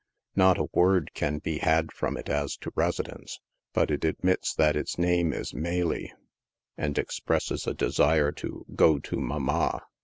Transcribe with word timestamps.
Not 0.35 0.57
a 0.57 0.65
word 0.73 1.11
can 1.13 1.37
be 1.37 1.59
had 1.59 1.91
from 1.91 2.17
it 2.17 2.27
as 2.27 2.57
to 2.57 2.71
residence, 2.73 3.39
but 3.71 3.91
it 3.91 4.03
admits 4.03 4.51
that 4.55 4.75
its 4.75 4.97
name 4.97 5.31
is" 5.31 5.53
Melie," 5.53 6.11
and 6.75 6.97
expresses 6.97 7.67
a 7.67 7.75
desire 7.75 8.31
to" 8.31 8.65
go 8.75 8.97
to 8.97 9.17
mama." 9.17 9.83